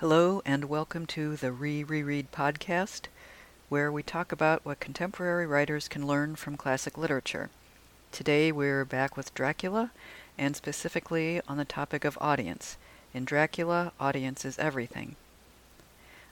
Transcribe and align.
Hello, 0.00 0.42
and 0.44 0.66
welcome 0.66 1.06
to 1.06 1.36
the 1.36 1.50
Re 1.50 1.82
Reread 1.82 2.30
podcast, 2.30 3.06
where 3.70 3.90
we 3.90 4.02
talk 4.02 4.30
about 4.30 4.62
what 4.62 4.78
contemporary 4.78 5.46
writers 5.46 5.88
can 5.88 6.06
learn 6.06 6.36
from 6.36 6.58
classic 6.58 6.98
literature. 6.98 7.48
Today 8.12 8.52
we're 8.52 8.84
back 8.84 9.16
with 9.16 9.32
Dracula, 9.32 9.92
and 10.36 10.54
specifically 10.54 11.40
on 11.48 11.56
the 11.56 11.64
topic 11.64 12.04
of 12.04 12.18
audience. 12.20 12.76
In 13.14 13.24
Dracula, 13.24 13.90
audience 13.98 14.44
is 14.44 14.58
everything. 14.58 15.16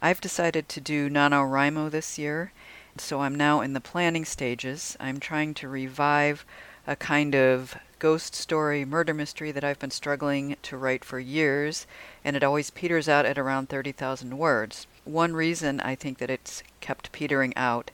I've 0.00 0.22
decided 0.22 0.66
to 0.70 0.80
do 0.80 1.10
NaNoWriMo 1.10 1.90
this 1.90 2.18
year, 2.18 2.52
so 2.96 3.20
I'm 3.20 3.34
now 3.34 3.60
in 3.60 3.74
the 3.74 3.80
planning 3.82 4.24
stages. 4.24 4.96
I'm 4.98 5.20
trying 5.20 5.52
to 5.56 5.68
revive 5.68 6.46
a 6.86 6.96
kind 6.96 7.34
of 7.34 7.76
ghost 7.98 8.34
story 8.34 8.84
murder 8.84 9.12
mystery 9.12 9.52
that 9.52 9.62
I've 9.62 9.78
been 9.78 9.90
struggling 9.90 10.56
to 10.62 10.76
write 10.76 11.04
for 11.04 11.18
years, 11.18 11.86
and 12.24 12.34
it 12.34 12.42
always 12.42 12.70
peters 12.70 13.08
out 13.08 13.26
at 13.26 13.38
around 13.38 13.68
30,000 13.68 14.38
words. 14.38 14.86
One 15.04 15.34
reason 15.34 15.80
I 15.80 15.94
think 15.94 16.18
that 16.18 16.30
it's 16.30 16.62
kept 16.80 17.12
petering 17.12 17.54
out 17.56 17.90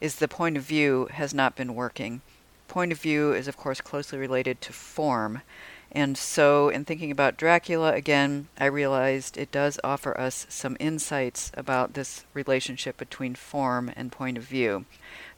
is 0.00 0.16
the 0.16 0.28
point 0.28 0.56
of 0.56 0.62
view 0.62 1.08
has 1.12 1.34
not 1.34 1.56
been 1.56 1.74
working. 1.74 2.20
Point 2.68 2.92
of 2.92 3.00
view 3.00 3.32
is, 3.32 3.48
of 3.48 3.56
course, 3.56 3.80
closely 3.80 4.18
related 4.18 4.60
to 4.60 4.72
form. 4.72 5.42
And 5.90 6.18
so, 6.18 6.68
in 6.68 6.84
thinking 6.84 7.10
about 7.10 7.38
Dracula 7.38 7.94
again, 7.94 8.48
I 8.60 8.66
realized 8.66 9.36
it 9.36 9.50
does 9.50 9.80
offer 9.82 10.18
us 10.20 10.46
some 10.48 10.76
insights 10.78 11.50
about 11.54 11.94
this 11.94 12.24
relationship 12.34 12.98
between 12.98 13.34
form 13.34 13.90
and 13.96 14.12
point 14.12 14.36
of 14.36 14.44
view. 14.44 14.84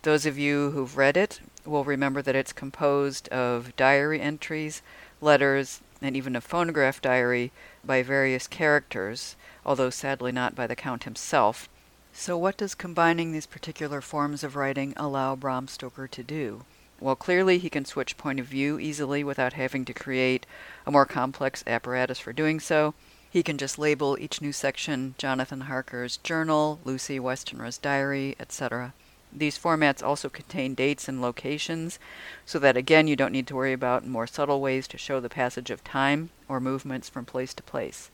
Those 0.02 0.26
of 0.26 0.38
you 0.38 0.72
who've 0.72 0.96
read 0.96 1.16
it 1.16 1.40
will 1.70 1.84
remember 1.84 2.20
that 2.20 2.36
it's 2.36 2.52
composed 2.52 3.28
of 3.28 3.74
diary 3.76 4.20
entries, 4.20 4.82
letters, 5.20 5.80
and 6.02 6.16
even 6.16 6.36
a 6.36 6.40
phonograph 6.40 7.00
diary 7.00 7.52
by 7.84 8.02
various 8.02 8.46
characters, 8.46 9.36
although 9.64 9.90
sadly 9.90 10.32
not 10.32 10.54
by 10.54 10.66
the 10.66 10.76
Count 10.76 11.04
himself. 11.04 11.68
So, 12.12 12.36
what 12.36 12.56
does 12.56 12.74
combining 12.74 13.32
these 13.32 13.46
particular 13.46 14.00
forms 14.00 14.42
of 14.42 14.56
writing 14.56 14.92
allow 14.96 15.36
Bram 15.36 15.68
Stoker 15.68 16.08
to 16.08 16.22
do? 16.22 16.64
Well, 16.98 17.16
clearly 17.16 17.58
he 17.58 17.70
can 17.70 17.84
switch 17.84 18.18
point 18.18 18.40
of 18.40 18.46
view 18.46 18.78
easily 18.78 19.24
without 19.24 19.54
having 19.54 19.84
to 19.86 19.94
create 19.94 20.44
a 20.84 20.90
more 20.90 21.06
complex 21.06 21.64
apparatus 21.66 22.18
for 22.18 22.32
doing 22.32 22.60
so. 22.60 22.94
He 23.30 23.42
can 23.42 23.58
just 23.58 23.78
label 23.78 24.18
each 24.20 24.42
new 24.42 24.52
section 24.52 25.14
Jonathan 25.16 25.62
Harker's 25.62 26.16
journal, 26.18 26.80
Lucy 26.84 27.20
Westenra's 27.20 27.78
diary, 27.78 28.34
etc. 28.40 28.92
These 29.32 29.58
formats 29.58 30.02
also 30.02 30.28
contain 30.28 30.74
dates 30.74 31.08
and 31.08 31.22
locations, 31.22 31.98
so 32.44 32.58
that 32.58 32.76
again 32.76 33.06
you 33.06 33.16
don't 33.16 33.32
need 33.32 33.46
to 33.46 33.54
worry 33.54 33.72
about 33.72 34.06
more 34.06 34.26
subtle 34.26 34.60
ways 34.60 34.88
to 34.88 34.98
show 34.98 35.20
the 35.20 35.28
passage 35.28 35.70
of 35.70 35.84
time 35.84 36.30
or 36.48 36.60
movements 36.60 37.08
from 37.08 37.24
place 37.24 37.54
to 37.54 37.62
place. 37.62 38.10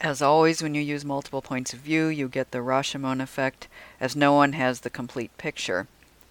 As 0.00 0.20
always, 0.20 0.62
when 0.62 0.74
you 0.74 0.82
use 0.82 1.04
multiple 1.04 1.40
points 1.40 1.72
of 1.72 1.78
view, 1.78 2.08
you 2.08 2.28
get 2.28 2.50
the 2.50 2.58
Rashomon 2.58 3.22
effect, 3.22 3.66
as 3.98 4.14
no 4.14 4.34
one 4.34 4.52
has 4.52 4.80
the 4.80 4.90
complete 4.90 5.36
picture. 5.38 5.86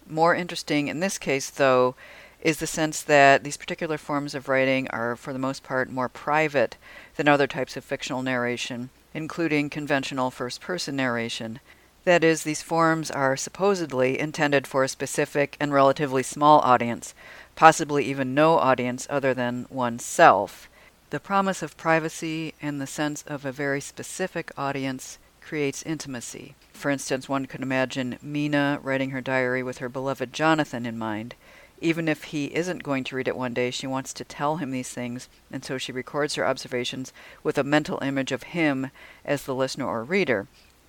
More 0.08 0.36
interesting 0.36 0.86
in 0.86 1.00
this 1.00 1.18
case, 1.18 1.50
though, 1.50 1.96
is 2.42 2.58
the 2.58 2.66
sense 2.66 3.02
that 3.02 3.42
these 3.42 3.56
particular 3.56 3.98
forms 3.98 4.34
of 4.36 4.48
writing 4.48 4.86
are, 4.90 5.16
for 5.16 5.32
the 5.32 5.38
most 5.38 5.64
part, 5.64 5.90
more 5.90 6.08
private 6.08 6.76
than 7.16 7.26
other 7.26 7.48
types 7.48 7.76
of 7.76 7.84
fictional 7.84 8.22
narration, 8.22 8.90
including 9.14 9.68
conventional 9.68 10.30
first 10.30 10.60
person 10.60 10.94
narration. 10.94 11.58
That 12.06 12.22
is, 12.22 12.44
these 12.44 12.62
forms 12.62 13.10
are 13.10 13.36
supposedly 13.36 14.16
intended 14.16 14.64
for 14.68 14.84
a 14.84 14.88
specific 14.88 15.56
and 15.58 15.72
relatively 15.72 16.22
small 16.22 16.60
audience, 16.60 17.16
possibly 17.56 18.04
even 18.04 18.32
no 18.32 18.58
audience 18.58 19.08
other 19.10 19.34
than 19.34 19.66
oneself. 19.70 20.70
The 21.10 21.18
promise 21.18 21.64
of 21.64 21.76
privacy 21.76 22.54
and 22.62 22.80
the 22.80 22.86
sense 22.86 23.24
of 23.26 23.44
a 23.44 23.50
very 23.50 23.80
specific 23.80 24.52
audience 24.56 25.18
creates 25.40 25.82
intimacy. 25.82 26.54
For 26.72 26.92
instance, 26.92 27.28
one 27.28 27.46
could 27.46 27.60
imagine 27.60 28.20
Mina 28.22 28.78
writing 28.84 29.10
her 29.10 29.20
diary 29.20 29.64
with 29.64 29.78
her 29.78 29.88
beloved 29.88 30.32
Jonathan 30.32 30.86
in 30.86 30.96
mind. 30.96 31.34
Even 31.80 32.06
if 32.06 32.22
he 32.22 32.54
isn't 32.54 32.84
going 32.84 33.02
to 33.02 33.16
read 33.16 33.26
it 33.26 33.36
one 33.36 33.52
day, 33.52 33.72
she 33.72 33.88
wants 33.88 34.12
to 34.12 34.22
tell 34.24 34.58
him 34.58 34.70
these 34.70 34.90
things, 34.90 35.28
and 35.50 35.64
so 35.64 35.76
she 35.76 35.90
records 35.90 36.36
her 36.36 36.46
observations 36.46 37.12
with 37.42 37.58
a 37.58 37.64
mental 37.64 37.98
image 38.00 38.30
of 38.30 38.44
him 38.44 38.92
as 39.24 39.42
the 39.42 39.56
listener 39.56 39.88
or 39.88 40.04
reader. 40.04 40.46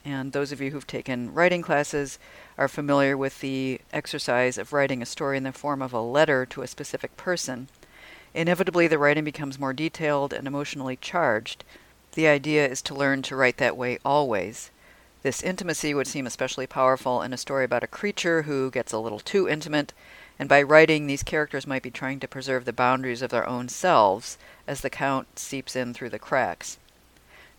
And 0.09 0.31
those 0.31 0.53
of 0.53 0.61
you 0.61 0.71
who've 0.71 0.87
taken 0.87 1.33
writing 1.33 1.61
classes 1.61 2.17
are 2.57 2.69
familiar 2.69 3.17
with 3.17 3.41
the 3.41 3.81
exercise 3.91 4.57
of 4.57 4.71
writing 4.71 5.01
a 5.01 5.05
story 5.05 5.35
in 5.35 5.43
the 5.43 5.51
form 5.51 5.81
of 5.81 5.91
a 5.91 5.99
letter 5.99 6.45
to 6.45 6.61
a 6.61 6.67
specific 6.67 7.17
person. 7.17 7.67
Inevitably, 8.33 8.87
the 8.87 8.97
writing 8.97 9.25
becomes 9.25 9.59
more 9.59 9.73
detailed 9.73 10.31
and 10.31 10.47
emotionally 10.47 10.95
charged. 10.95 11.65
The 12.13 12.25
idea 12.25 12.65
is 12.65 12.81
to 12.83 12.95
learn 12.95 13.21
to 13.23 13.35
write 13.35 13.57
that 13.57 13.75
way 13.75 13.99
always. 14.05 14.71
This 15.23 15.43
intimacy 15.43 15.93
would 15.93 16.07
seem 16.07 16.25
especially 16.25 16.67
powerful 16.67 17.21
in 17.21 17.33
a 17.33 17.37
story 17.37 17.65
about 17.65 17.83
a 17.83 17.87
creature 17.87 18.43
who 18.43 18.71
gets 18.71 18.93
a 18.93 18.99
little 18.99 19.19
too 19.19 19.49
intimate, 19.49 19.91
and 20.39 20.47
by 20.47 20.61
writing, 20.61 21.07
these 21.07 21.21
characters 21.21 21.67
might 21.67 21.83
be 21.83 21.91
trying 21.91 22.21
to 22.21 22.29
preserve 22.29 22.63
the 22.63 22.71
boundaries 22.71 23.21
of 23.21 23.31
their 23.31 23.45
own 23.45 23.67
selves 23.67 24.37
as 24.67 24.79
the 24.79 24.89
Count 24.89 25.37
seeps 25.37 25.75
in 25.75 25.93
through 25.93 26.11
the 26.11 26.17
cracks. 26.17 26.77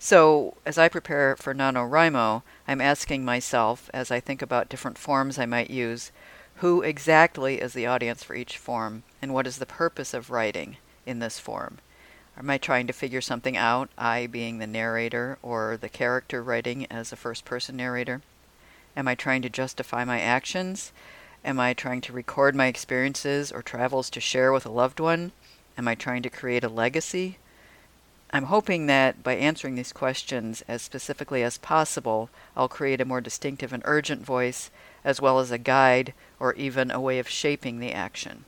So, 0.01 0.55
as 0.65 0.77
I 0.77 0.87
prepare 0.87 1.35
for 1.35 1.53
NaNoWriMo, 1.53 2.43
I'm 2.65 2.79
asking 2.79 3.25
myself, 3.25 3.89
as 3.93 4.09
I 4.09 4.21
think 4.21 4.41
about 4.41 4.69
different 4.69 4.97
forms 4.97 5.37
I 5.37 5.45
might 5.45 5.69
use, 5.69 6.13
who 6.55 6.81
exactly 6.81 7.59
is 7.59 7.73
the 7.73 7.85
audience 7.85 8.23
for 8.23 8.33
each 8.33 8.57
form, 8.57 9.03
and 9.21 9.33
what 9.33 9.45
is 9.45 9.57
the 9.57 9.65
purpose 9.65 10.13
of 10.13 10.29
writing 10.29 10.77
in 11.05 11.19
this 11.19 11.37
form? 11.37 11.79
Am 12.37 12.49
I 12.49 12.57
trying 12.57 12.87
to 12.87 12.93
figure 12.93 13.19
something 13.19 13.57
out, 13.57 13.89
I 13.97 14.25
being 14.25 14.59
the 14.59 14.67
narrator 14.67 15.37
or 15.41 15.75
the 15.75 15.89
character 15.89 16.41
writing 16.41 16.85
as 16.89 17.11
a 17.11 17.17
first 17.17 17.43
person 17.43 17.75
narrator? 17.75 18.21
Am 18.95 19.05
I 19.05 19.15
trying 19.15 19.41
to 19.41 19.49
justify 19.49 20.05
my 20.05 20.21
actions? 20.21 20.93
Am 21.43 21.59
I 21.59 21.73
trying 21.73 21.99
to 22.01 22.13
record 22.13 22.55
my 22.55 22.67
experiences 22.67 23.51
or 23.51 23.61
travels 23.61 24.09
to 24.11 24.21
share 24.21 24.53
with 24.53 24.65
a 24.65 24.71
loved 24.71 25.01
one? 25.01 25.33
Am 25.77 25.89
I 25.89 25.95
trying 25.95 26.23
to 26.23 26.29
create 26.29 26.63
a 26.63 26.69
legacy? 26.69 27.37
I'm 28.31 28.43
hoping 28.43 28.85
that 28.85 29.23
by 29.23 29.35
answering 29.35 29.73
these 29.73 29.91
questions 29.91 30.63
as 30.67 30.83
specifically 30.83 31.41
as 31.41 31.57
possible, 31.57 32.29
I'll 32.55 32.67
create 32.67 33.01
a 33.01 33.05
more 33.05 33.21
distinctive 33.21 33.73
and 33.73 33.81
urgent 33.85 34.23
voice, 34.23 34.69
as 35.03 35.19
well 35.19 35.39
as 35.39 35.49
a 35.49 35.57
guide 35.57 36.13
or 36.39 36.53
even 36.53 36.91
a 36.91 37.01
way 37.01 37.17
of 37.17 37.27
shaping 37.27 37.79
the 37.79 37.91
action. 37.91 38.45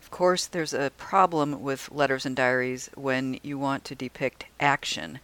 Of 0.00 0.12
course, 0.12 0.46
there's 0.46 0.72
a 0.72 0.92
problem 0.96 1.60
with 1.60 1.90
letters 1.90 2.24
and 2.24 2.36
diaries 2.36 2.88
when 2.94 3.40
you 3.42 3.58
want 3.58 3.84
to 3.86 3.96
depict 3.96 4.46
action. 4.60 5.18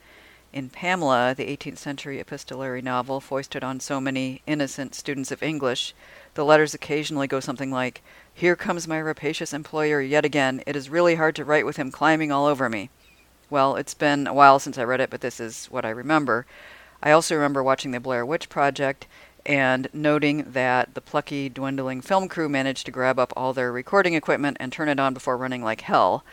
In 0.53 0.69
Pamela, 0.69 1.35
the 1.37 1.57
18th 1.57 1.79
century 1.79 2.19
epistolary 2.19 2.83
novel 2.83 3.21
foisted 3.21 3.63
on 3.63 3.79
so 3.79 4.01
many 4.01 4.43
innocent 4.47 4.97
students 4.97 5.31
of 5.31 5.45
English, 5.45 5.95
the 6.35 6.45
letters 6.45 6.75
occasionally 6.75 7.29
go 7.29 7.39
something 7.39 7.71
like, 7.71 8.03
Here 8.35 8.57
comes 8.57 8.89
my 8.89 8.99
rapacious 8.99 9.53
employer 9.53 10.01
yet 10.01 10.25
again. 10.25 10.63
It 10.67 10.75
is 10.75 10.91
really 10.91 11.15
hard 11.15 11.37
to 11.37 11.45
write 11.45 11.67
with 11.67 11.77
him 11.77 11.93
climbing 11.93 12.33
all 12.33 12.47
over 12.47 12.69
me. 12.69 12.91
Well, 13.49 13.77
it's 13.77 13.95
been 13.95 14.27
a 14.27 14.35
while 14.35 14.59
since 14.59 14.77
I 14.77 14.83
read 14.83 15.01
it, 15.01 15.11
but 15.11 15.21
this 15.21 15.39
is 15.39 15.67
what 15.67 15.85
I 15.85 15.91
remember. 15.91 16.47
I 17.01 17.13
also 17.13 17.37
remember 17.37 17.63
watching 17.63 17.93
the 17.93 18.01
Blair 18.01 18.27
Witch 18.27 18.49
Project 18.49 19.07
and 19.45 19.89
noting 19.93 20.45
that 20.51 20.95
the 20.95 21.01
plucky, 21.01 21.49
dwindling 21.49 22.01
film 22.01 22.29
crew 22.29 22.49
managed 22.49 22.87
to 22.87 22.93
grab 22.93 23.21
up 23.21 23.33
all 23.37 23.53
their 23.53 23.71
recording 23.71 24.15
equipment 24.15 24.57
and 24.59 24.73
turn 24.73 24.89
it 24.89 24.99
on 24.99 25.15
before 25.15 25.37
running 25.37 25.63
like 25.63 25.83
hell, 25.83 26.25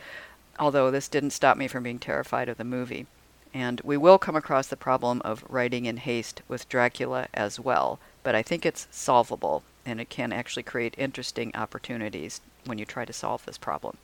although 0.58 0.90
this 0.90 1.06
didn't 1.06 1.30
stop 1.30 1.56
me 1.56 1.68
from 1.68 1.84
being 1.84 2.00
terrified 2.00 2.48
of 2.48 2.56
the 2.56 2.64
movie. 2.64 3.06
And 3.52 3.80
we 3.84 3.96
will 3.96 4.18
come 4.18 4.34
across 4.34 4.66
the 4.66 4.76
problem 4.76 5.22
of 5.24 5.44
writing 5.48 5.84
in 5.84 5.98
haste 5.98 6.42
with 6.48 6.68
Dracula 6.68 7.28
as 7.32 7.60
well, 7.60 8.00
but 8.24 8.34
I 8.34 8.42
think 8.42 8.66
it's 8.66 8.88
solvable, 8.90 9.62
and 9.86 10.00
it 10.00 10.10
can 10.10 10.32
actually 10.32 10.64
create 10.64 10.96
interesting 10.98 11.54
opportunities 11.54 12.40
when 12.64 12.78
you 12.78 12.84
try 12.84 13.04
to 13.04 13.12
solve 13.12 13.46
this 13.46 13.58
problem. 13.58 13.96